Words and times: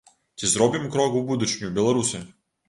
Ці 0.37 0.47
зробім 0.53 0.87
крок 0.95 1.17
у 1.19 1.21
будучыню, 1.29 1.71
беларусы? 1.77 2.25